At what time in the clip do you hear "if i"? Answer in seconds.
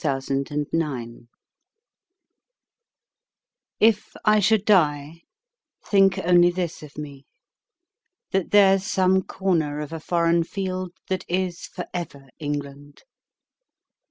3.79-4.39